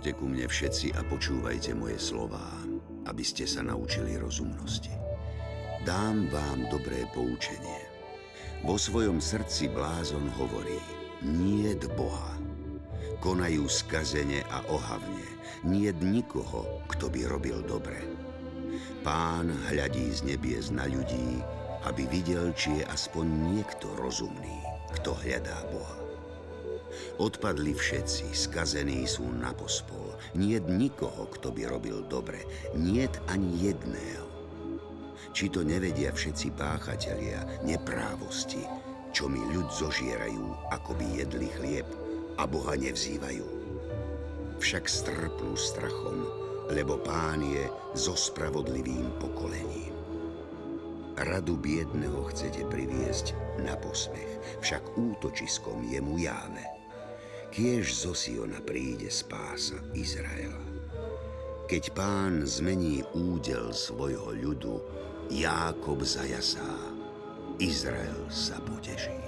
[0.00, 2.48] Poďte ku mne všetci a počúvajte moje slová,
[3.04, 4.88] aby ste sa naučili rozumnosti.
[5.84, 7.84] Dám vám dobré poučenie.
[8.64, 10.80] Vo svojom srdci blázon hovorí,
[11.20, 12.32] nie Boha.
[13.20, 15.28] Konajú skazene a ohavne,
[15.68, 18.00] nie nikoho, kto by robil dobre.
[19.04, 21.44] Pán hľadí z nebies na ľudí,
[21.84, 24.64] aby videl, či je aspoň niekto rozumný,
[24.96, 26.00] kto hľadá Boha.
[27.20, 29.99] Odpadli všetci, skazení sú na pospol.
[30.34, 32.42] Niet nikoho, kto by robil dobre.
[32.74, 34.26] Niet ani jedného.
[35.30, 38.66] Či to nevedia všetci páchatelia neprávosti,
[39.14, 41.86] čo mi ľud zožierajú, ako by jedli chlieb
[42.38, 43.46] a Boha nevzývajú.
[44.58, 46.26] Však strpnú strachom,
[46.70, 49.94] lebo pán je so spravodlivým pokolením.
[51.20, 56.79] Radu biedného chcete priviesť na posmech, však útočiskom je mu jáve
[57.50, 60.62] kiež zo Siona príde spása Izraela.
[61.66, 64.78] Keď pán zmení údel svojho ľudu,
[65.30, 66.66] Jákob zajasá,
[67.58, 69.18] Izrael sa poteší.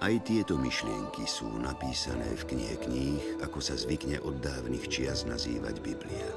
[0.00, 5.78] Aj tieto myšlienky sú napísané v knihe kníh, ako sa zvykne od dávnych čias nazývať
[5.84, 6.30] Biblia.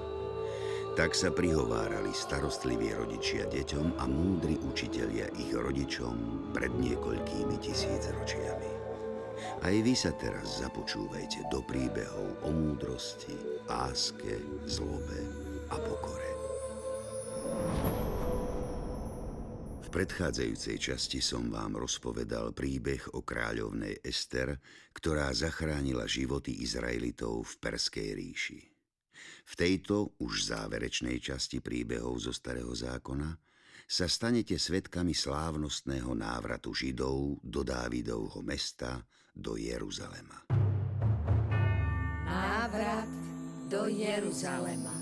[0.94, 8.73] Tak sa prihovárali starostliví rodičia deťom a múdri učitelia ich rodičom pred niekoľkými tisícročiami.
[9.64, 13.32] Aj vy sa teraz započúvajte do príbehov o múdrosti,
[13.66, 15.20] láske, zlobe
[15.72, 16.32] a pokore.
[19.84, 24.58] V predchádzajúcej časti som vám rozpovedal príbeh o kráľovnej Ester,
[24.92, 28.62] ktorá zachránila životy Izraelitov v Perskej ríši.
[29.44, 33.32] V tejto už záverečnej časti príbehov zo Starého zákona
[33.84, 39.04] sa stanete svetkami slávnostného návratu Židov do Dávidovho mesta
[39.36, 40.46] do Jeruzalema.
[42.26, 43.10] Návrat
[43.68, 44.94] do Jeruzalema.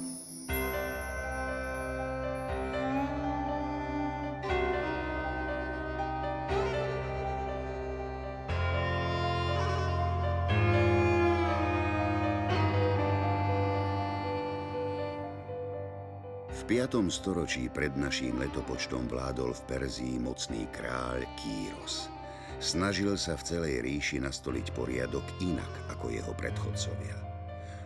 [16.50, 17.12] V 5.
[17.12, 22.21] storočí pred naším letopočtom vládol v Perzii mocný kráľ Kýros.
[22.62, 27.18] Snažil sa v celej ríši nastoliť poriadok inak ako jeho predchodcovia.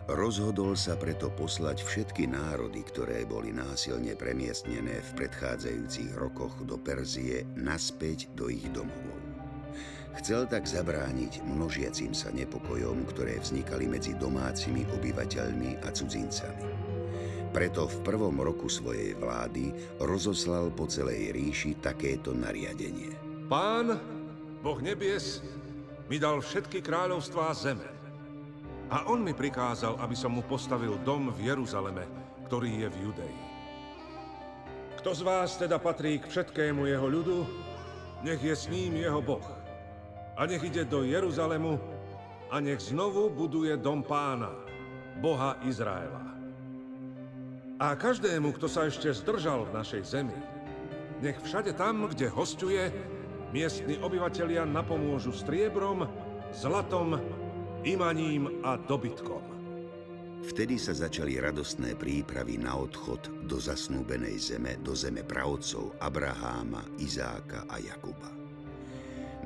[0.06, 7.48] Rozhodol sa preto poslať všetky národy, ktoré boli násilne premiestnené v predchádzajúcich rokoch do Perzie,
[7.56, 9.16] naspäť do ich domovov.
[10.20, 16.68] Chcel tak zabrániť množiacim sa nepokojom, ktoré vznikali medzi domácimi obyvateľmi a cudzincami.
[17.50, 19.72] Preto v prvom roku svojej vlády
[20.04, 23.16] rozoslal po celej ríši takéto nariadenie.
[23.48, 24.15] Pán
[24.60, 25.42] Boh nebies
[26.06, 27.88] mi dal všetky kráľovstvá zeme.
[28.86, 32.06] A on mi prikázal, aby som mu postavil dom v Jeruzaleme,
[32.46, 33.36] ktorý je v Judei.
[35.02, 37.38] Kto z vás teda patrí k všetkému jeho ľudu,
[38.22, 39.44] nech je s ním jeho Boh.
[40.38, 41.78] A nech ide do Jeruzalemu
[42.54, 44.54] a nech znovu buduje dom pána,
[45.18, 46.22] Boha Izraela.
[47.76, 50.38] A každému, kto sa ešte zdržal v našej zemi,
[51.20, 52.88] nech všade tam, kde hostuje,
[53.54, 56.06] miestni obyvatelia napomôžu striebrom,
[56.50, 57.18] zlatom,
[57.86, 59.42] imaním a dobytkom.
[60.46, 67.66] Vtedy sa začali radostné prípravy na odchod do zasnúbenej zeme, do zeme pravcov Abraháma, Izáka
[67.66, 68.30] a Jakuba.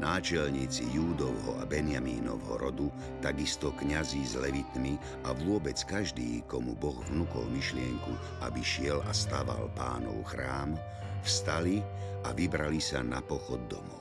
[0.01, 2.89] Náčelníci Júdovho a Benjamínovho rodu,
[3.21, 4.97] takisto kňazí s levitmi
[5.29, 10.73] a vôbec každý, komu Boh vnúkol myšlienku, aby šiel a staval pánov chrám,
[11.25, 11.81] vstali
[12.25, 14.01] a vybrali sa na pochod domov.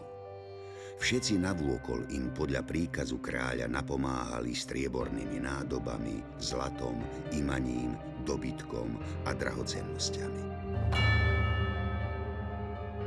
[1.00, 7.00] Všetci navôkol im podľa príkazu kráľa napomáhali striebornými nádobami, zlatom,
[7.31, 7.95] imaním,
[8.27, 10.44] dobytkom a drahocennosťami.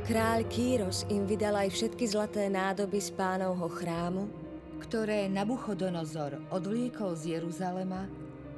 [0.03, 4.25] Kráľ Kýros im vydal aj všetky zlaté nádoby z pánovho chrámu,
[4.83, 8.09] ktoré Nabuchodonozor odvliekol z Jeruzalema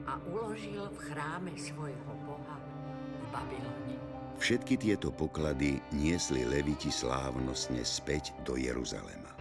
[0.09, 4.14] a uložil v chráme svojho boha v Babylone.
[4.35, 9.31] Všetky tieto poklady niesli leviti slávnostne späť do Jeruzalema.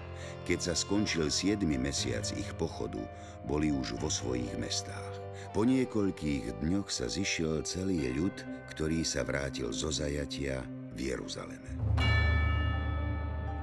[0.45, 1.61] Keď sa skončil 7.
[1.77, 3.01] mesiac ich pochodu,
[3.45, 5.21] boli už vo svojich mestách.
[5.53, 8.35] Po niekoľkých dňoch sa zišiel celý ľud,
[8.73, 10.63] ktorý sa vrátil zo zajatia
[10.95, 11.71] v Jeruzaleme.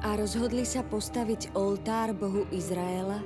[0.01, 3.21] A rozhodli sa postaviť oltár Bohu Izraela,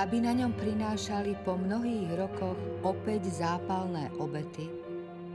[0.00, 4.70] aby na ňom prinášali po mnohých rokoch opäť zápalné obety.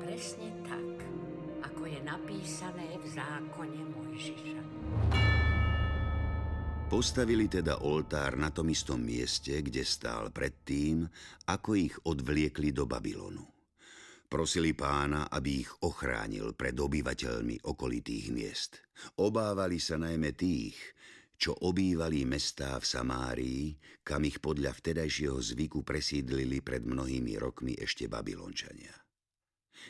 [0.01, 0.54] Presne
[2.05, 4.61] napísané v zákone Mojžiša.
[6.85, 11.09] Postavili teda oltár na tom istom mieste, kde stál predtým,
[11.49, 13.41] ako ich odvliekli do Babylonu.
[14.29, 18.85] Prosili pána, aby ich ochránil pred obyvateľmi okolitých miest.
[19.17, 20.77] Obávali sa najmä tých,
[21.35, 23.63] čo obývali mestá v Samárii,
[24.05, 29.04] kam ich podľa vtedajšieho zvyku presídlili pred mnohými rokmi ešte Babylončania.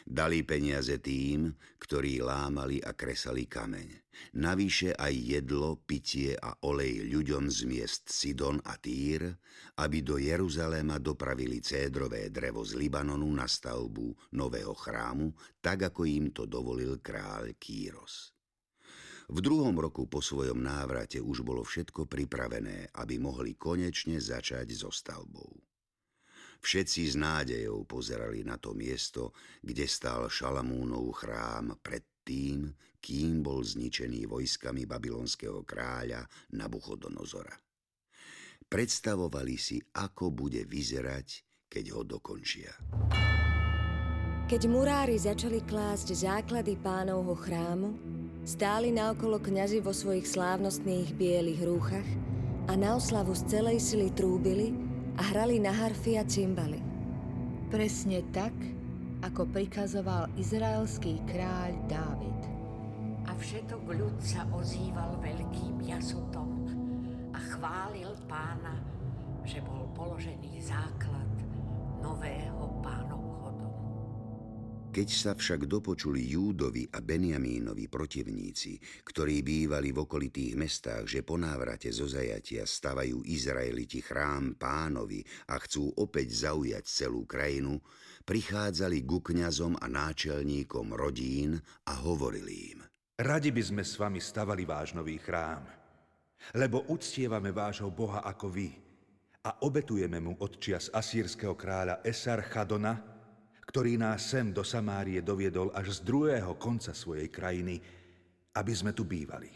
[0.03, 4.03] Dali peniaze tým, ktorí lámali a kresali kameň.
[4.35, 9.31] Navyše aj jedlo, pitie a olej ľuďom z miest Sidon a Týr,
[9.79, 16.31] aby do Jeruzaléma dopravili cédrové drevo z Libanonu na stavbu nového chrámu, tak ako im
[16.31, 18.35] to dovolil kráľ Kýros.
[19.25, 24.93] V druhom roku po svojom návrate už bolo všetko pripravené, aby mohli konečne začať so
[24.93, 25.49] stavbou.
[26.65, 33.61] Všetci s nádejou pozerali na to miesto, kde stál Šalamúnov chrám pred tým, kým bol
[33.61, 36.25] zničený vojskami babylonského kráľa
[36.57, 37.53] Nabuchodonozora.
[38.65, 42.73] Predstavovali si, ako bude vyzerať, keď ho dokončia.
[44.49, 47.93] Keď murári začali klásť základy pánovho chrámu,
[48.41, 52.09] stáli naokolo kňazi vo svojich slávnostných bielých rúchach
[52.65, 54.84] a na oslavu z celej sily trúbili,
[55.15, 56.83] a hrali na harfy a cymbaly.
[57.71, 58.53] Presne tak,
[59.23, 62.41] ako prikazoval izraelský kráľ Dávid.
[63.25, 66.69] A všetok ľud sa ozýval veľkým jasotom
[67.33, 68.77] a chválil pána,
[69.41, 71.31] že bol položený základ
[72.03, 73.24] nového domu.
[74.95, 81.35] Keď sa však dopočuli Júdovi a Benjamínovi protivníci, ktorí bývali v okolitých mestách, že po
[81.35, 85.19] návrate zo zajatia stavajú Izraeliti chrám pánovi
[85.51, 87.75] a chcú opäť zaujať celú krajinu,
[88.23, 91.59] prichádzali ku kňazom a náčelníkom rodín
[91.91, 92.79] a hovorili im.
[93.19, 95.67] Radi by sme s vami stavali váš nový chrám,
[96.55, 98.71] lebo uctievame vášho Boha ako vy
[99.43, 103.14] a obetujeme mu od čias asýrskeho kráľa Esar Chadona,
[103.65, 107.81] ktorý nás sem do Samárie doviedol až z druhého konca svojej krajiny,
[108.55, 109.49] aby sme tu bývali.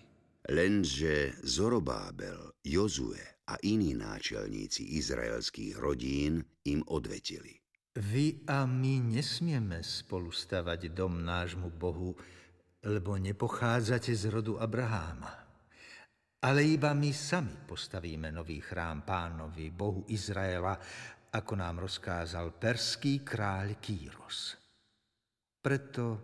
[0.49, 7.53] Lenže Zorobábel, Jozue a iní náčelníci izraelských rodín im odvetili.
[7.99, 12.13] Vy a my nesmieme spolu stavať dom nášmu Bohu,
[12.85, 15.49] lebo nepochádzate z rodu Abraháma.
[16.39, 20.79] Ale iba my sami postavíme nový chrám pánovi, Bohu Izraela,
[21.29, 24.57] ako nám rozkázal perský kráľ Kýros.
[25.61, 26.17] Preto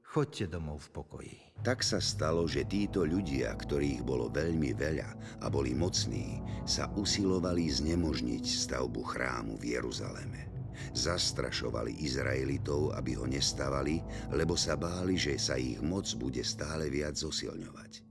[0.00, 1.36] chodte domov v pokoji.
[1.60, 7.68] Tak sa stalo, že títo ľudia, ktorých bolo veľmi veľa a boli mocní, sa usilovali
[7.68, 10.48] znemožniť stavbu chrámu v Jeruzaleme.
[10.92, 14.00] Zastrašovali Izraelitov, aby ho nestavali,
[14.32, 18.04] lebo sa báli, že sa ich moc bude stále viac zosilňovať.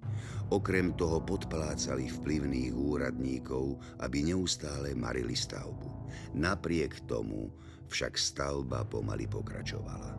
[0.54, 5.95] Okrem toho podplácali vplyvných úradníkov, aby neustále marili stavbu.
[6.36, 7.52] Napriek tomu
[7.88, 10.12] však stavba pomaly pokračovala.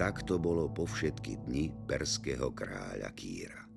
[0.00, 3.68] Tak to bolo po všetky dni perského kráľa Kýra.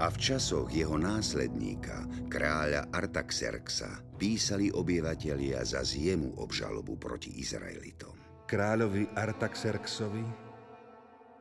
[0.00, 8.16] A v časoch jeho následníka, kráľa Artaxerxa, písali obyvatelia za zjemu obžalobu proti Izraelitom.
[8.48, 10.24] Kráľovi Artaxerxovi,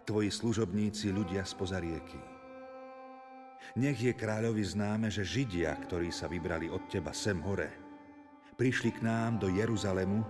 [0.03, 2.35] tvoji služobníci ľudia spoza rieky,
[3.75, 7.84] nech je kráľovi známe, že Židia, ktorí sa vybrali od teba sem hore,
[8.55, 10.23] prišli k nám do Jeruzalemu,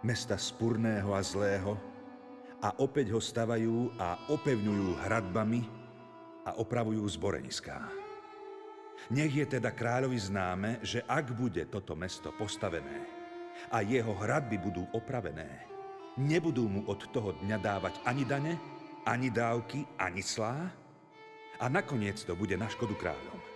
[0.00, 1.76] mesta spurného a zlého,
[2.64, 5.60] a opäť ho stavajú a opevňujú hradbami
[6.48, 7.84] a opravujú zboreniská.
[9.12, 13.04] Nech je teda kráľovi známe, že ak bude toto mesto postavené
[13.68, 15.68] a jeho hradby budú opravené,
[16.16, 18.56] nebudú mu od toho dňa dávať ani dane,
[19.04, 20.72] ani dávky, ani clá,
[21.56, 23.55] a nakoniec to bude na škodu kráľom.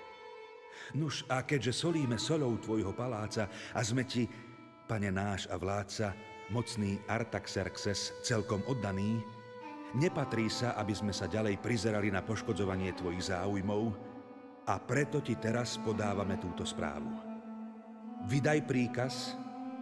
[0.98, 4.26] Nuž a keďže solíme solou tvojho paláca a sme ti,
[4.90, 6.14] pane náš a vládca,
[6.50, 9.22] mocný Artaxerxes, celkom oddaný,
[9.94, 13.94] nepatrí sa, aby sme sa ďalej prizerali na poškodzovanie tvojich záujmov
[14.66, 17.10] a preto ti teraz podávame túto správu.
[18.26, 19.38] Vydaj príkaz,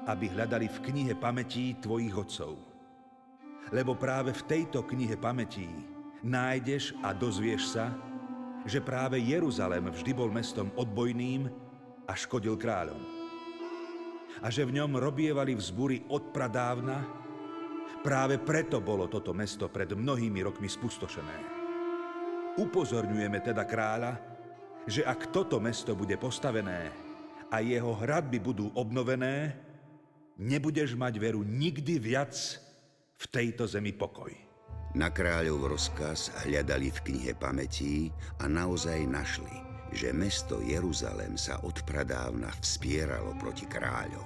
[0.09, 2.57] aby hľadali v knihe pamätí tvojich otcov.
[3.69, 5.69] Lebo práve v tejto knihe pamätí
[6.25, 7.93] nájdeš a dozvieš sa,
[8.69, 11.49] že práve Jeruzalém vždy bol mestom odbojným
[12.05, 13.01] a škodil kráľom.
[14.45, 17.03] A že v ňom robievali vzbury od pradávna,
[18.05, 21.37] práve preto bolo toto mesto pred mnohými rokmi spustošené.
[22.61, 24.21] Upozorňujeme teda kráľa,
[24.85, 26.93] že ak toto mesto bude postavené
[27.49, 29.57] a jeho hradby budú obnovené,
[30.39, 32.33] nebudeš mať veru nikdy viac
[33.19, 34.48] v tejto zemi pokoj.
[34.97, 38.09] Na kráľov rozkaz hľadali v knihe pamätí
[38.40, 39.52] a naozaj našli,
[39.92, 44.25] že mesto Jeruzalem sa odpradávna vspieralo proti kráľom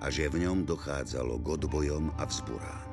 [0.00, 2.88] a že v ňom dochádzalo k odbojom a vzburám.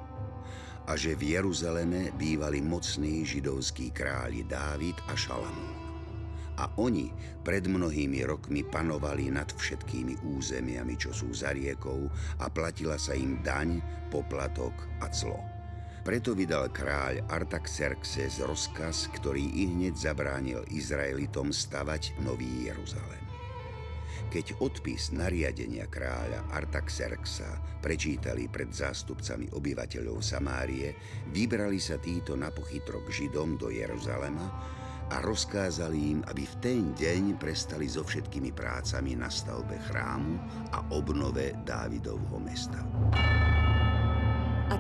[0.86, 5.88] A že v Jeruzaleme bývali mocní židovskí králi Dávid a Šalamún.
[6.60, 7.15] A oni
[7.48, 12.12] pred mnohými rokmi panovali nad všetkými územiami, čo sú za riekou
[12.43, 13.79] a platila sa im daň,
[14.12, 15.54] poplatok a clo.
[16.05, 23.25] Preto vydal kráľ Artaxerxes rozkaz, ktorý i hneď zabránil Izraelitom stavať Nový Jeruzalém.
[24.29, 30.93] Keď odpis nariadenia kráľa Artaxerxa prečítali pred zástupcami obyvateľov Samárie,
[31.33, 34.45] vybrali sa títo na pochytro k Židom do Jeruzalema
[35.09, 40.38] a rozkázali im, aby v ten deň prestali so všetkými prácami na stavbe chrámu
[40.69, 42.85] a obnove Dávidovho mesta.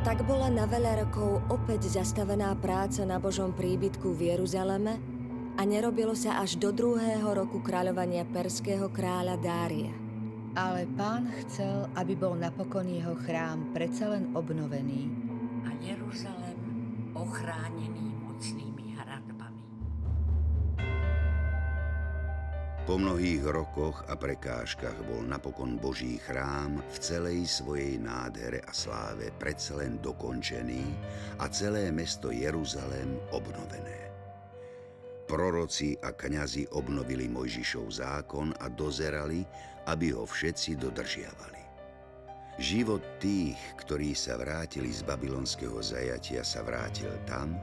[0.05, 5.01] Tak bola na veľa rokov opäť zastavená práca na Božom príbytku v Jeruzaleme
[5.57, 9.89] a nerobilo sa až do druhého roku kráľovania perského kráľa Dária.
[10.53, 15.09] Ale pán chcel, aby bol napokon jeho chrám predsa len obnovený.
[15.65, 16.59] A Jeruzalem
[17.17, 18.74] ochránený mocnými
[22.85, 29.33] Po mnohých rokoch a prekážkach bol napokon Boží chrám v celej svojej nádhere a sláve
[29.41, 30.85] predsa len dokončený
[31.41, 34.13] a celé mesto Jeruzalém obnovené.
[35.25, 39.41] Proroci a kňazi obnovili Mojžišov zákon a dozerali,
[39.89, 41.61] aby ho všetci dodržiavali.
[42.61, 47.57] Život tých, ktorí sa vrátili z babylonského zajatia, sa vrátil tam,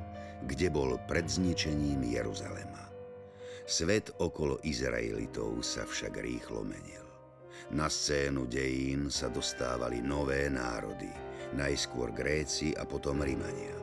[0.51, 2.92] kde bol pred zničením Jeruzalema.
[3.63, 7.07] Svet okolo Izraelitov sa však rýchlo menil.
[7.73, 11.09] Na scénu dejín sa dostávali nové národy,
[11.57, 13.79] najskôr Gréci a potom Rimania.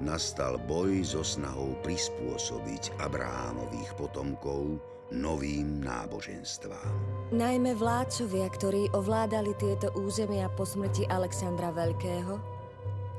[0.00, 4.80] Nastal boj so snahou prispôsobiť Abrahámových potomkov
[5.12, 6.94] novým náboženstvám.
[7.30, 12.60] Najmä vládcovia, ktorí ovládali tieto územia po smrti Alexandra Veľkého,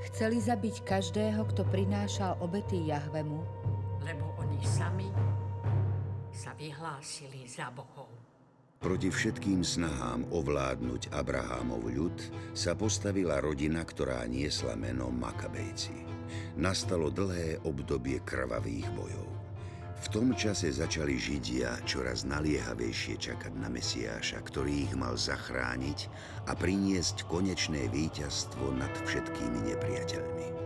[0.10, 3.46] Chceli zabiť každého, kto prinášal obety Jahvemu,
[4.02, 5.06] lebo oni sami
[6.32, 8.10] sa vyhlásili za bohov.
[8.82, 12.18] Proti všetkým snahám ovládnuť Abrahámov ľud
[12.58, 16.02] sa postavila rodina, ktorá niesla meno Makabejci.
[16.58, 19.30] Nastalo dlhé obdobie krvavých bojov.
[20.02, 26.10] V tom čase začali Židia čoraz naliehavejšie čakať na Mesiáša, ktorý ich mal zachrániť
[26.50, 30.61] a priniesť konečné víťazstvo nad všetkými nepriateľmi.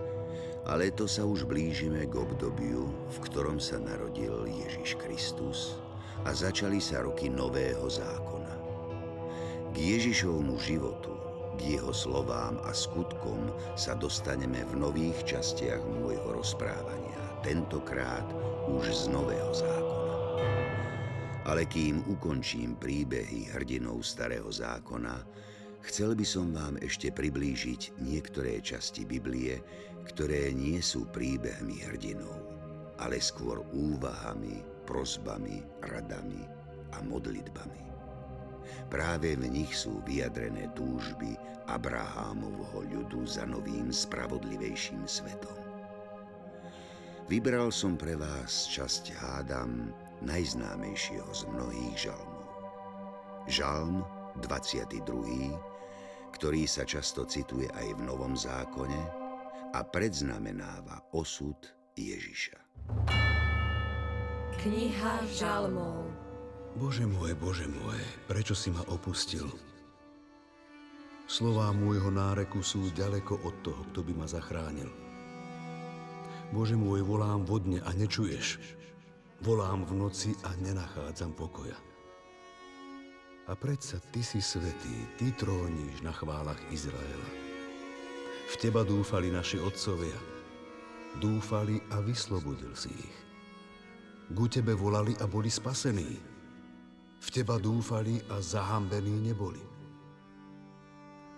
[0.65, 5.77] Ale to sa už blížime k obdobiu, v ktorom sa narodil Ježiš Kristus
[6.25, 8.53] a začali sa roky nového zákona.
[9.69, 11.13] K Ježišovmu životu,
[11.61, 18.25] k jeho slovám a skutkom sa dostaneme v nových častiach môjho rozprávania, tentokrát
[18.65, 20.15] už z nového zákona.
[21.45, 25.21] Ale kým ukončím príbehy hrdinov starého zákona,
[25.85, 29.61] chcel by som vám ešte priblížiť niektoré časti Biblie,
[30.05, 32.37] ktoré nie sú príbehmi hrdinov,
[33.01, 36.45] ale skôr úvahami, prozbami, radami
[36.93, 37.83] a modlitbami.
[38.89, 41.33] Práve v nich sú vyjadrené túžby
[41.65, 45.57] Abrahámovho ľudu za novým spravodlivejším svetom.
[47.25, 49.89] Vybral som pre vás časť hádam
[50.21, 52.45] najznámejšieho z mnohých žalmov.
[53.49, 54.05] Žalm
[54.45, 55.01] 22.,
[56.37, 59.24] ktorý sa často cituje aj v Novom zákone
[59.75, 61.59] a predznamenáva osud
[61.99, 62.55] Ježiša.
[64.55, 66.07] Kniha žalmov
[66.75, 69.47] Bože môj, Bože môj, prečo si ma opustil?
[71.27, 74.91] Slová môjho náreku sú ďaleko od toho, kto by ma zachránil.
[76.51, 78.59] Bože môj, volám vodne a nečuješ.
[79.39, 81.75] Volám v noci a nenachádzam pokoja.
[83.47, 87.44] A predsa Ty si svetý, Ty tróniš na chválach Izraela.
[88.45, 90.17] V Teba dúfali naši otcovia.
[91.17, 93.17] Dúfali a vyslobodil si ich.
[94.29, 96.11] Ku Tebe volali a boli spasení.
[97.21, 99.63] V Teba dúfali a zahambení neboli.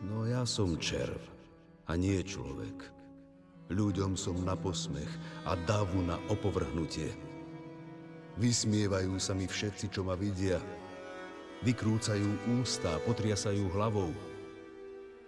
[0.03, 1.19] No ja som červ
[1.87, 2.91] a nie človek.
[3.71, 5.09] Ľuďom som na posmech
[5.47, 7.11] a davu na opovrhnutie.
[8.37, 10.61] Vysmievajú sa mi všetci, čo ma vidia.
[11.65, 14.13] Vykrúcajú ústa, potriasajú hlavou.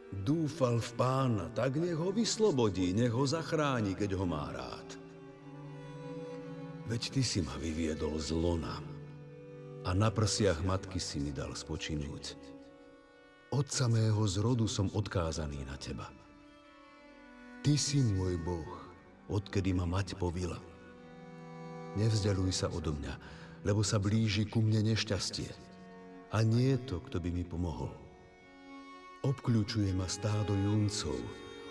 [0.10, 4.90] Dúfal v pána, tak nech ho vyslobodí, nech ho zachráni, keď ho má rád.
[6.90, 8.82] Veď ty si ma vyviedol z lona
[9.86, 12.34] a na prsiach matky si mi dal spočinúť.
[13.54, 16.10] Od samého zrodu som odkázaný na teba.
[17.62, 18.82] Ty si môj Boh,
[19.30, 20.58] odkedy ma mať povila.
[21.98, 23.14] Nevzdialuj sa odo mňa,
[23.66, 25.50] lebo sa blíži ku mne nešťastie.
[26.34, 28.09] A nie je to, kto by mi pomohol.
[29.20, 31.20] Obkľúčuje ma stádo juncov,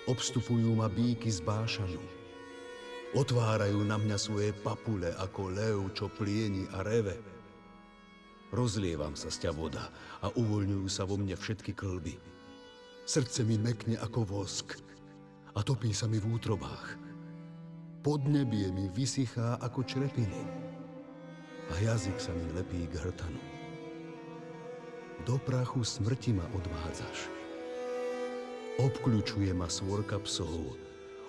[0.05, 1.97] obstupujú ma bíky z bášanu.
[3.17, 7.17] Otvárajú na mňa svoje papule ako lev, čo plieni a reve.
[8.52, 9.88] Rozlievam sa z ťa voda
[10.21, 12.21] a uvoľňujú sa vo mne všetky klby.
[13.09, 14.76] Srdce mi mekne ako vosk
[15.57, 17.00] a topí sa mi v útrobách.
[18.05, 20.45] Podnebie mi vysychá ako črepiny
[21.73, 23.40] a jazyk sa mi lepí k hrtanu.
[25.25, 27.38] Do prachu smrti ma odvádzaš.
[28.78, 30.78] Obkľúčuje ma svorka psov,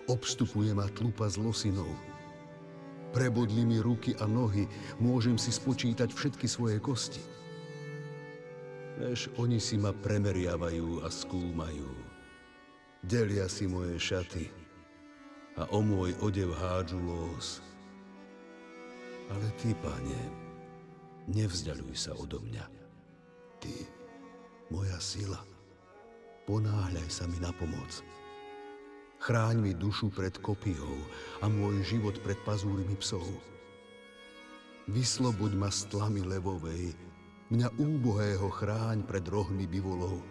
[0.06, 1.90] obstupuje ma tlupa z losinov.
[3.10, 4.70] Prebodli mi ruky a nohy,
[5.02, 7.26] môžem si spočítať všetky svoje kosti.
[9.02, 11.90] Než oni si ma premeriavajú a skúmajú.
[13.02, 14.46] Delia si moje šaty
[15.58, 17.66] a o môj odev hádžu lós.
[19.34, 20.22] Ale ty, pane,
[21.26, 22.66] nevzdaluj sa odo mňa.
[23.58, 23.74] Ty,
[24.70, 25.42] moja sila,
[26.50, 28.02] ponáhľaj sa mi na pomoc.
[29.22, 30.98] Chráň mi dušu pred kopihou
[31.40, 33.30] a môj život pred pazúrmi psov.
[34.90, 36.98] Vysloboď ma z tlamy levovej,
[37.50, 40.22] Mňa úbohého chráň pred rohmi bivolov.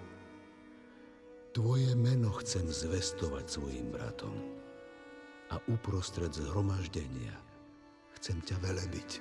[1.50, 4.38] Tvoje meno chcem zvestovať svojim bratom
[5.50, 7.34] a uprostred zhromaždenia
[8.14, 9.18] chcem ťa velebiť.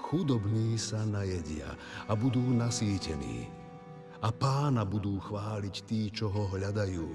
[0.00, 1.76] Chudobní sa najedia
[2.08, 3.65] a budú nasýtení
[4.22, 7.08] a pána budú chváliť tí, čo ho hľadajú.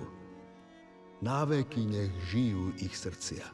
[1.22, 3.46] Náveky nech žijú ich srdcia.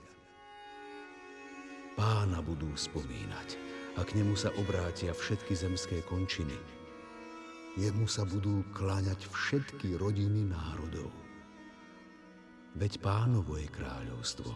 [2.00, 3.58] Pána budú spomínať
[3.98, 6.56] a k nemu sa obrátia všetky zemské končiny.
[7.78, 11.14] Jemu sa budú kláňať všetky rodiny národov.
[12.78, 14.50] Veď pánovo je kráľovstvo.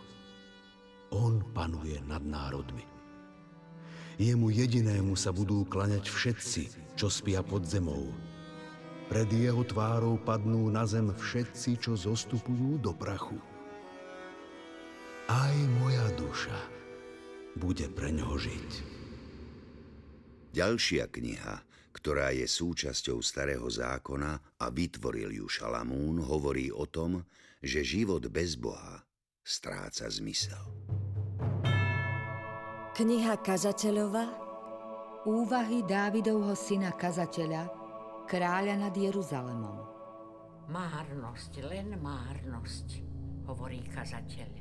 [1.11, 2.85] On panuje nad národmi.
[4.21, 6.63] Jemu jedinému sa budú klaňať všetci,
[6.93, 8.13] čo spia pod zemou.
[9.11, 13.35] Pred jeho tvárou padnú na zem všetci, čo zostupujú do prachu.
[15.27, 16.55] Aj moja duša
[17.59, 18.71] bude pre ňoho žiť.
[20.55, 21.55] Ďalšia kniha,
[21.91, 27.27] ktorá je súčasťou Starého zákona a vytvoril ju Šalamún, hovorí o tom,
[27.59, 29.03] že život bez Boha
[29.43, 30.63] stráca zmysel.
[32.95, 34.23] Kniha kazateľova
[35.27, 37.80] Úvahy Dávidovho syna kazateľa,
[38.31, 39.83] kráľa nad Jeruzalemom.
[40.71, 43.03] Márnosť, len márnosť,
[43.43, 44.51] hovorí kazateľ.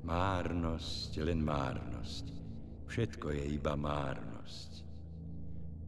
[0.00, 2.32] Márnosť, len márnosť.
[2.88, 4.88] Všetko je iba márnosť.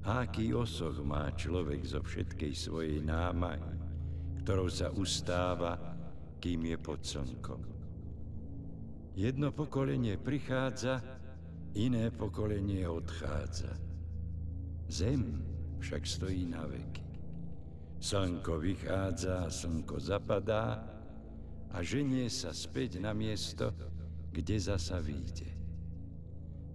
[0.04, 3.72] Aký osoch má človek zo všetkej svojej námahy,
[4.44, 5.80] ktorou sa ustáva,
[6.44, 7.62] kým je pod slnkom.
[9.16, 11.00] Jedno pokolenie prichádza,
[11.72, 13.72] iné pokolenie odchádza.
[14.92, 15.40] Zem
[15.80, 17.03] však stojí na veky.
[18.04, 20.76] Slnko vychádza slnko zapadá
[21.72, 23.72] a ženie sa späť na miesto,
[24.28, 25.48] kde zasa vyjde.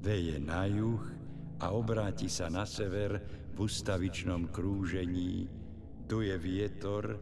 [0.02, 1.06] Veje na juh
[1.62, 3.22] a obráti sa na sever
[3.54, 5.46] v ustavičnom krúžení,
[6.10, 7.22] duje vietor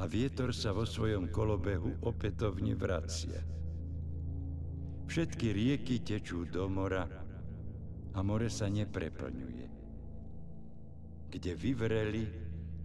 [0.00, 3.44] a vietor sa vo svojom kolobehu opätovne vracia.
[5.12, 7.04] Všetky rieky tečú do mora
[8.16, 9.66] a more sa nepreplňuje.
[11.28, 12.43] Kde vyvreli,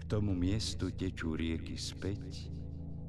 [0.10, 2.50] tomu miestu tečú rieky späť,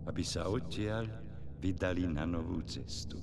[0.04, 1.08] aby sa odtiaľ
[1.56, 3.16] vydali na novú cestu.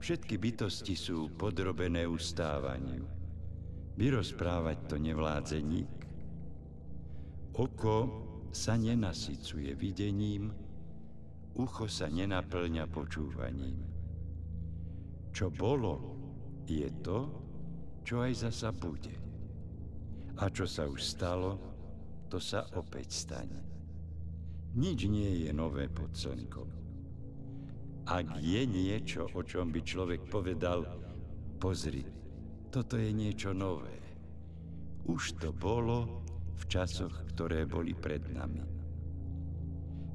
[0.00, 3.04] Všetky bytosti sú podrobené ustávaniu.
[4.00, 5.92] Vyrozprávať to nevládze nik.
[7.52, 7.96] Oko
[8.48, 10.52] sa nenasycuje videním,
[11.56, 13.80] ucho sa nenaplňa počúvaním.
[15.36, 16.16] Čo bolo,
[16.64, 17.28] je to,
[18.04, 19.12] čo aj zasa bude.
[20.40, 21.75] A čo sa už stalo,
[22.36, 23.64] to sa opäť stane.
[24.76, 26.68] Nič nie je nové pod slnkom.
[28.12, 30.84] Ak je niečo, o čom by človek povedal,
[31.56, 32.04] pozri,
[32.68, 33.96] toto je niečo nové.
[35.08, 36.28] Už to bolo
[36.60, 38.60] v časoch, ktoré boli pred nami.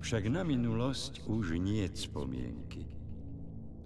[0.05, 2.85] Však na minulosť už nie spomienky.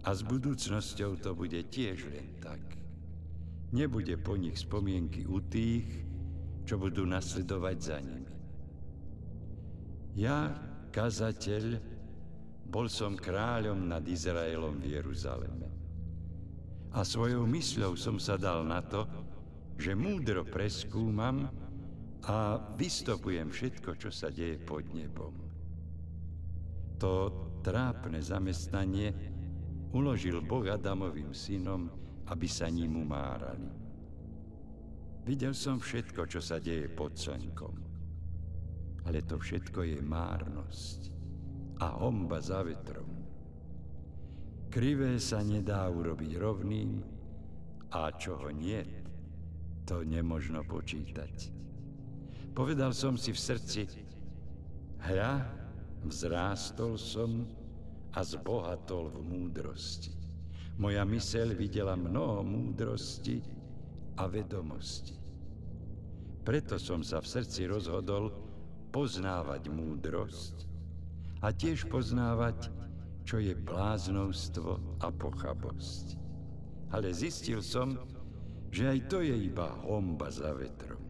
[0.04, 2.60] A s budúcnosťou to bude tiež len tak.
[3.71, 5.88] Nebude po nich spomienky u tých,
[6.65, 8.34] čo budú nasledovať za nimi.
[10.17, 10.51] Ja,
[10.89, 11.93] kazateľ,
[12.65, 15.69] bol som kráľom nad Izraelom v Jeruzaleme.
[16.95, 19.06] A svojou mysľou som sa dal na to,
[19.78, 21.51] že múdro preskúmam
[22.25, 25.36] a vystopujem všetko, čo sa deje pod nebom.
[26.97, 27.30] To
[27.62, 29.12] trápne zamestnanie
[29.91, 31.91] uložil Boh Adamovým synom
[32.28, 33.85] aby sa ním umárali.
[35.25, 37.75] Videl som všetko, čo sa deje pod slnkom.
[39.09, 41.09] Ale to všetko je márnosť
[41.81, 43.09] a homba za vetrom.
[44.69, 47.01] Krivé sa nedá urobiť rovným
[47.89, 48.85] a čoho nie,
[49.89, 51.49] to nemožno počítať.
[52.53, 53.81] Povedal som si v srdci,
[55.09, 55.41] hľa,
[56.05, 57.49] vzrástol som
[58.13, 60.13] a zbohatol v múdrosti.
[60.77, 63.64] Moja myseľ videla mnoho múdrosti
[64.17, 65.15] a vedomosti.
[66.45, 68.30] Preto som sa v srdci rozhodol
[68.93, 70.56] poznávať múdrosť
[71.41, 72.69] a tiež poznávať,
[73.25, 76.21] čo je bláznovstvo a pochabosť.
[76.93, 77.97] Ale zistil som,
[78.69, 81.01] že aj to je iba homba za vetrom.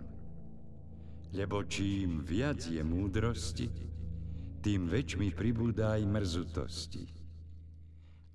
[1.36, 3.68] Lebo čím viac je múdrosti,
[4.64, 7.06] tým väčšmi pribúda aj mrzutosti.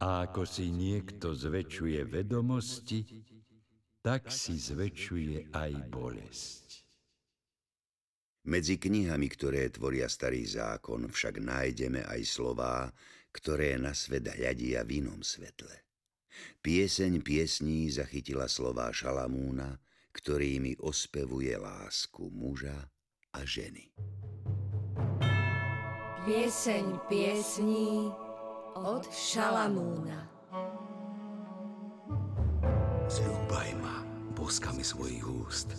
[0.04, 3.24] A ako si niekto zväčšuje vedomosti,
[4.00, 6.68] tak si zväčšuje aj bolesť.
[8.48, 12.88] Medzi knihami, ktoré tvoria starý zákon, však nájdeme aj slová,
[13.30, 15.84] ktoré na svet hľadia v inom svetle.
[16.64, 19.76] Pieseň piesní zachytila slová Šalamúna,
[20.16, 22.88] ktorými ospevuje lásku muža
[23.36, 23.92] a ženy.
[26.24, 28.08] Pieseň piesní
[28.72, 30.39] od Šalamúna.
[33.10, 34.06] Zľúbaj ma
[34.38, 35.74] boskami svojich úst,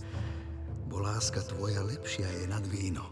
[0.92, 3.08] bo láska tvoja lepšia je nad víno.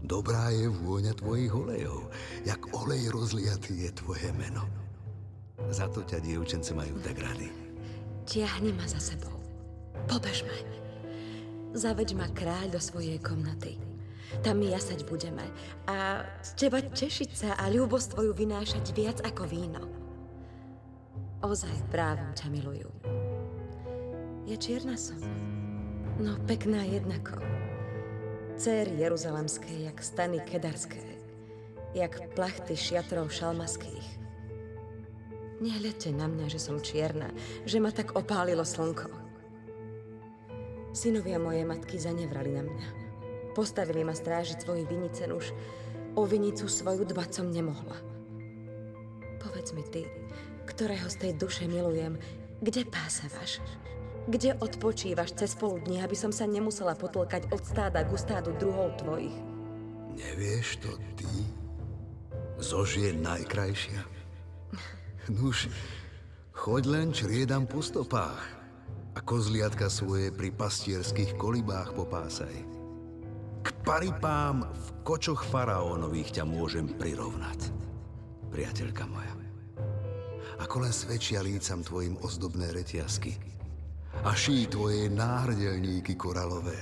[0.00, 2.08] Dobrá je vôňa tvojich olejov,
[2.48, 4.64] jak olej rozliatý je tvoje meno.
[5.68, 7.52] Za to ťa dievčence majú tak rady.
[8.24, 9.44] Tiahni ma za sebou.
[10.08, 10.56] Pobežme.
[11.76, 13.76] Zaveď ma kráľ do svojej komnaty.
[14.40, 15.44] Tam my jasať budeme
[15.84, 19.95] a z teba tešiť sa a ľúbosť tvoju vynášať viac ako víno.
[21.46, 22.90] Ozaj právom ťa milujú.
[24.50, 25.22] Ja čierna som,
[26.18, 27.38] no pekná jednako.
[28.58, 30.98] Céry jeruzalemské, jak stany kedarské,
[31.94, 34.18] jak plachty šiatrov šalmaských.
[35.62, 37.30] Nehľadte na mňa, že som čierna,
[37.62, 39.06] že ma tak opálilo slnko.
[40.98, 42.88] Synovia mojej matky zanevrali na mňa.
[43.54, 45.54] Postavili ma strážiť svoji vinice, už
[46.18, 48.02] o vinicu svoju dbať som nemohla.
[49.38, 50.10] Povedz mi ty,
[50.66, 52.18] ktorého z tej duše milujem,
[52.58, 53.62] kde pásávaš?
[54.26, 59.32] Kde odpočívaš cez poludní, aby som sa nemusela potlkať od stáda k stádu druhov tvojich?
[60.18, 61.30] Nevieš to ty?
[62.58, 64.02] Zož je najkrajšia.
[65.30, 65.70] Nuž,
[66.50, 68.42] choď len čriedam po stopách
[69.14, 72.52] a kozliatka svoje pri pastierských kolibách popásaj.
[73.62, 77.70] K paripám v kočoch faraónových ťa môžem prirovnať,
[78.50, 79.46] priateľka moja
[80.60, 83.36] ako len svedčia lícam tvojim ozdobné reťazky
[84.24, 86.78] a ší tvoje náhrdelníky koralové.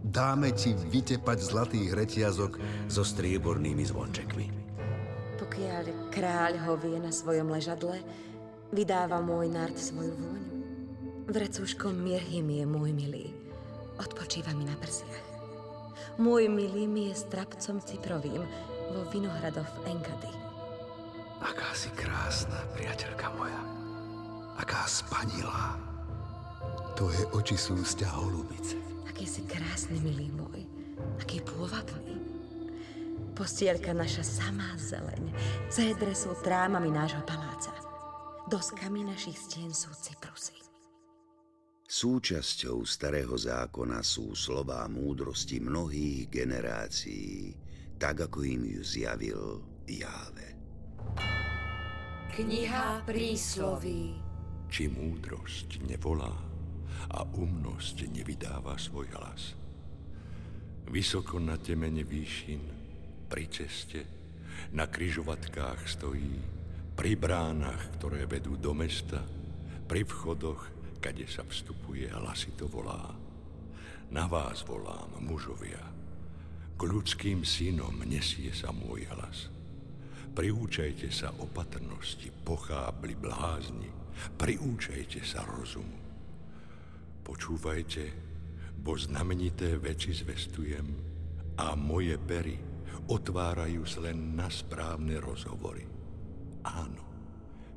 [0.00, 2.52] Dáme ti vytepať zlatých reťazok
[2.88, 4.46] so striebornými zvončekmi.
[5.36, 8.00] Pokiaľ kráľ hovie na svojom ležadle,
[8.72, 10.54] vydáva môj nárd svoju vôňu.
[11.28, 13.36] Vrecúškom mirhym je môj milý,
[14.00, 15.28] odpočíva mi na prsiach.
[16.16, 18.42] Môj milý mi je strapcom ciprovým
[18.96, 20.47] vo vinohradoch Engady.
[21.38, 23.62] Aká si krásna, priateľka moja.
[24.58, 25.78] Aká spanilá.
[26.98, 28.74] Tvoje oči sú sťa holubice.
[29.06, 30.66] Aký si krásny, milý môj.
[31.22, 32.18] Aký pôvabný.
[33.38, 35.30] Postielka naša samá zeleň.
[35.70, 37.70] Cédre sú trámami nášho paláca.
[38.50, 40.58] Doskami našich stien sú cyprusy.
[41.86, 47.54] Súčasťou starého zákona sú slová múdrosti mnohých generácií,
[47.96, 50.57] tak ako im ju zjavil Jáve.
[52.28, 54.12] Kniha prísloví.
[54.68, 56.36] Či múdrosť nevolá
[57.08, 59.56] a umnosť nevydáva svoj hlas.
[60.92, 62.62] Vysoko na temene výšin,
[63.32, 64.00] pri ceste,
[64.76, 66.36] na kryžovatkách stojí,
[66.92, 69.24] pri bránach, ktoré vedú do mesta,
[69.88, 70.68] pri vchodoch,
[71.00, 73.08] kade sa vstupuje hlasito volá.
[74.12, 75.80] Na vás volám, mužovia,
[76.76, 79.57] k ľudským synom nesie sa môj hlas.
[80.38, 83.90] Priúčajte sa opatrnosti, pochábli blázni,
[84.38, 85.98] priúčajte sa rozumu.
[87.26, 88.04] Počúvajte,
[88.78, 90.86] bo znamenité veci zvestujem
[91.58, 92.54] a moje pery
[93.10, 95.82] otvárajú sa len na správne rozhovory.
[96.62, 97.02] Áno,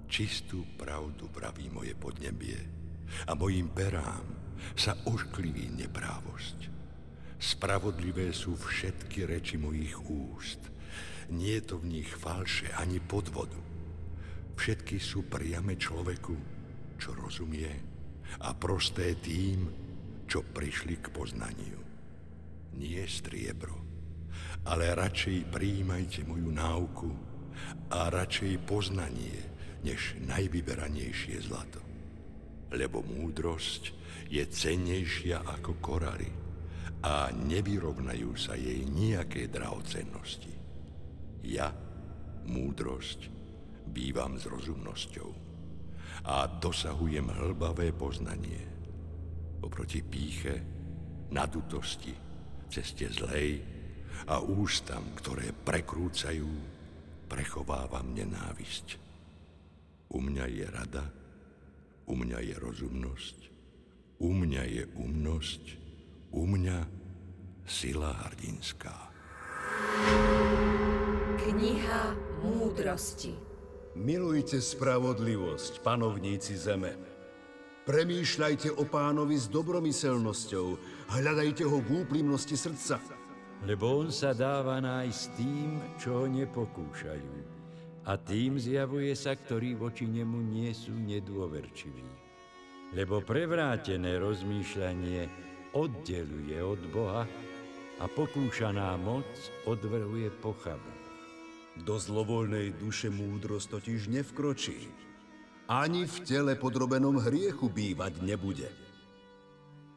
[0.06, 2.62] čistú pravdu praví moje podnebie
[3.26, 4.38] a mojim perám
[4.78, 6.70] sa oškliví neprávosť.
[7.42, 10.70] Spravodlivé sú všetky reči mojich úst
[11.32, 13.58] nie je to v nich falše ani podvodu.
[14.60, 16.62] Všetky sú priame človeku
[17.02, 17.74] čo rozumie,
[18.46, 19.66] a prosté tým,
[20.30, 21.82] čo prišli k poznaniu.
[22.78, 23.76] Nie striebro,
[24.70, 27.12] ale radšej príjmajte moju náuku
[27.90, 29.42] a radšej poznanie,
[29.82, 31.82] než najvyberanejšie zlato.
[32.72, 33.92] Lebo múdrosť
[34.30, 36.30] je cennejšia ako korary
[37.02, 40.61] a nevyrovnajú sa jej nejaké drahocennosti.
[41.42, 41.74] Ja,
[42.46, 43.30] múdrosť,
[43.90, 45.30] bývam s rozumnosťou
[46.26, 48.62] a dosahujem hlbavé poznanie.
[49.62, 50.62] Oproti píche,
[51.34, 52.14] nadutosti,
[52.70, 53.62] ceste zlej
[54.30, 56.50] a ústam, ktoré prekrúcajú,
[57.26, 59.02] prechovávam nenávisť.
[60.12, 61.06] U mňa je rada,
[62.06, 63.38] u mňa je rozumnosť,
[64.20, 65.64] u mňa je umnosť,
[66.36, 66.80] u mňa
[67.64, 68.96] sila hrdinská.
[71.52, 72.16] Kniha
[72.48, 73.36] múdrosti
[74.00, 76.96] Milujte spravodlivosť, panovníci zeme.
[77.84, 80.68] Premýšľajte o pánovi s dobromyselnosťou,
[81.12, 83.04] hľadajte ho v úprimnosti srdca.
[83.68, 87.36] Lebo on sa dáva nájsť tým, čo ho nepokúšajú.
[88.08, 92.08] A tým zjavuje sa, ktorí voči nemu nie sú nedôverčiví.
[92.96, 95.28] Lebo prevrátené rozmýšľanie
[95.76, 97.28] oddeluje od Boha
[98.00, 99.28] a pokúšaná moc
[99.68, 101.01] odvrhuje pochabu.
[101.80, 104.92] Do zlovoľnej duše múdrosť totiž nevkročí.
[105.72, 108.68] Ani v tele podrobenom hriechu bývať nebude.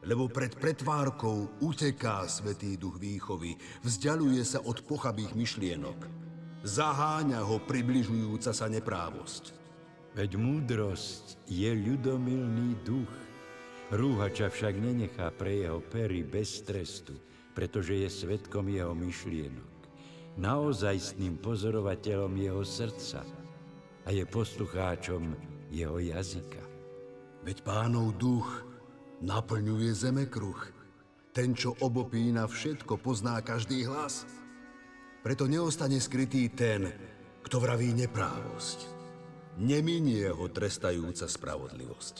[0.05, 6.25] Lebo pred pretvárkou uteká Svetý duch výchovy, vzdialuje sa od pochabých myšlienok
[6.65, 9.53] zaháňa ho približujúca sa neprávosť.
[10.17, 13.13] Veď múdrosť je ľudomilný duch.
[13.93, 17.13] Rúhača však nenechá pre jeho pery bez trestu,
[17.53, 19.74] pretože je svetkom jeho myšlienok.
[20.35, 23.23] Naozajstným pozorovateľom jeho srdca
[24.03, 25.31] a je poslucháčom
[25.71, 26.59] jeho jazyka.
[27.47, 28.47] Veď pánov duch
[29.23, 30.59] naplňuje zemekruh.
[31.31, 34.27] Ten, čo obopína všetko, pozná každý hlas.
[35.23, 36.91] Preto neostane skrytý ten,
[37.43, 38.91] kto vraví neprávosť.
[39.55, 42.15] Neminie ho trestajúca spravodlivosť.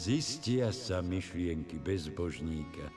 [0.00, 2.88] Zistia sa myšlienky bezbožníka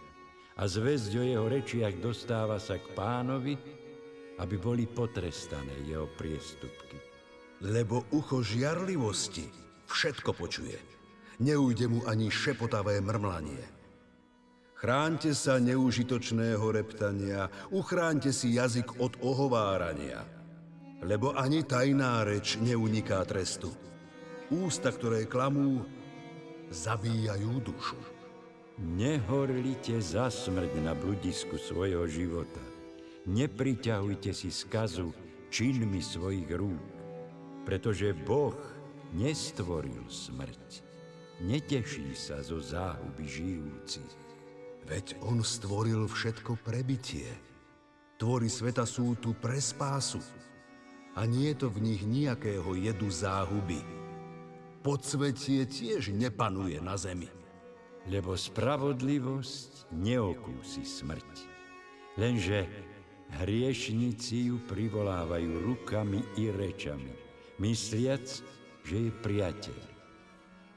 [0.56, 3.60] a zväzť o jeho rečiach dostáva sa k pánovi,
[4.40, 6.98] aby boli potrestané jeho priestupky.
[7.62, 9.46] Lebo ucho žiarlivosti
[9.86, 10.78] všetko počuje.
[11.42, 13.66] Neújde mu ani šepotavé mrmlanie.
[14.84, 20.28] Chránte sa neužitočného reptania, uchránte si jazyk od ohovárania,
[21.00, 23.72] lebo ani tajná reč neuniká trestu.
[24.52, 25.88] Ústa, ktoré klamú,
[26.68, 27.96] zabíjajú dušu.
[28.84, 32.73] Nehorlite za smrť na bludisku svojho života.
[33.24, 35.16] Nepriťahujte si skazu
[35.48, 36.84] činmi svojich rúk,
[37.64, 38.58] pretože Boh
[39.16, 40.84] nestvoril smrť.
[41.40, 44.14] Neteší sa zo záhuby žijúcich.
[44.84, 47.32] Veď on stvoril všetko pre bytie.
[48.20, 50.20] Tvory sveta sú tu pre spásu.
[51.16, 53.80] A nie je to v nich nejakého jedu záhuby.
[54.84, 57.32] Podsvetie tiež nepanuje na zemi.
[58.04, 61.32] Lebo spravodlivosť neokúsi smrť.
[62.20, 62.68] Lenže
[63.42, 67.14] hriešnici ju privolávajú rukami i rečami,
[67.58, 68.26] mysliac,
[68.84, 69.82] že je priateľ.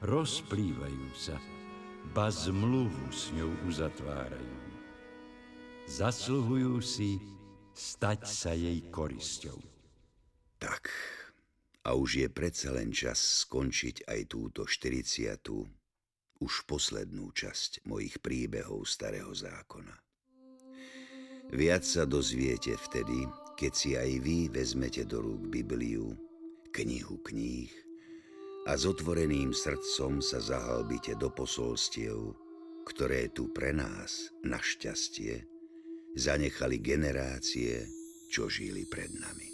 [0.01, 1.37] Rozplývajú sa,
[2.15, 4.57] ba zmluvu s ňou uzatvárajú.
[5.87, 7.17] Zasluhujú si
[7.73, 9.57] stať sa jej korisťou.
[10.57, 10.89] Tak,
[11.85, 15.37] a už je predsa len čas skončiť aj túto 40.
[16.41, 20.06] už poslednú časť mojich príbehov Starého zákona.
[21.47, 23.23] Viac sa dozviete vtedy,
[23.55, 26.11] keď si aj vy vezmete do rúk Bibliu,
[26.75, 27.71] knihu kníh,
[28.67, 32.35] a s otvoreným srdcom sa zahalbite do posolstiev,
[32.83, 35.47] ktoré tu pre nás, našťastie,
[36.19, 37.87] zanechali generácie,
[38.27, 39.49] čo žili pred nami.